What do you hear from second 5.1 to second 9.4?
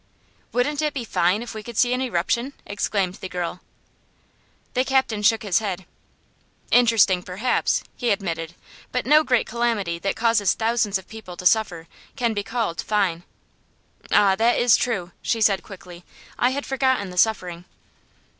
shook his head. "Interesting, perhaps," he admitted; "but no